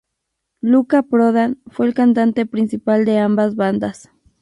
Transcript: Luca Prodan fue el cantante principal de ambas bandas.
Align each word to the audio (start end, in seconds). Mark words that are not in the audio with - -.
Luca 0.61 1.03
Prodan 1.03 1.61
fue 1.67 1.85
el 1.85 1.93
cantante 1.93 2.47
principal 2.47 3.05
de 3.05 3.19
ambas 3.19 3.55
bandas. 3.55 4.09